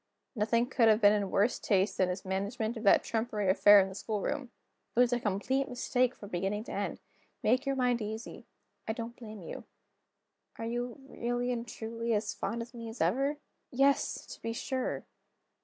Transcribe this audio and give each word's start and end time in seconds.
Nothing 0.35 0.65
could 0.65 0.87
have 0.87 0.99
been 0.99 1.13
in 1.13 1.29
worse 1.29 1.59
taste 1.59 1.99
than 1.99 2.09
his 2.09 2.25
management 2.25 2.75
of 2.75 2.81
that 2.85 3.03
trumpery 3.03 3.51
affair 3.51 3.79
in 3.79 3.87
the 3.87 3.93
schoolroom; 3.93 4.49
it 4.95 4.99
was 4.99 5.13
a 5.13 5.19
complete 5.19 5.69
mistake 5.69 6.15
from 6.15 6.29
beginning 6.29 6.63
to 6.63 6.71
end. 6.71 6.99
Make 7.43 7.67
your 7.67 7.75
mind 7.75 8.01
easy; 8.01 8.47
I 8.87 8.93
don't 8.93 9.15
blame 9.15 9.43
You." 9.43 9.63
"Are 10.57 10.65
you, 10.65 10.99
really 11.07 11.51
and 11.51 11.67
truly, 11.67 12.15
as 12.15 12.33
fond 12.33 12.63
of 12.63 12.73
me 12.73 12.89
as 12.89 12.99
ever?" 12.99 13.37
"Yes, 13.69 14.25
to 14.33 14.41
be 14.41 14.53
sure!" 14.53 15.05